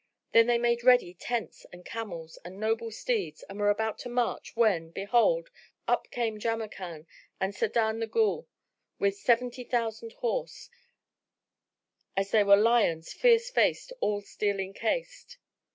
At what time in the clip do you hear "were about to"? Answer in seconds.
3.59-4.09